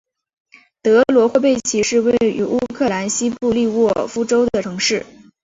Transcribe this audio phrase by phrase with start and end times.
[0.81, 5.05] 德罗霍贝奇是位于乌克兰西部利沃夫州的城市。